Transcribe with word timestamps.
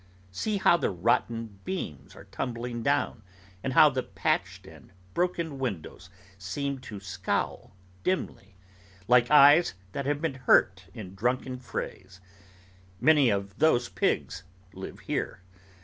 See 0.31 0.57
how 0.57 0.77
the 0.77 0.89
rotten 0.89 1.59
beams 1.63 2.15
are 2.15 2.23
tumbling 2.23 2.81
down, 2.81 3.21
and 3.63 3.73
how 3.73 3.91
the 3.91 4.01
patched 4.01 4.65
and 4.65 4.91
broken 5.13 5.59
windows 5.59 6.09
seem 6.39 6.79
to 6.79 6.99
scowl 6.99 7.75
dimly, 8.03 8.55
like 9.07 9.29
eyes 9.29 9.75
that 9.91 10.07
have 10.07 10.19
been 10.19 10.33
hurt 10.33 10.85
in 10.95 11.13
drunken 11.13 11.59
frays. 11.59 12.19
Many 12.99 13.29
of 13.29 13.59
those 13.59 13.89
pigs 13.89 14.43
live 14.73 15.01
here. 15.01 15.41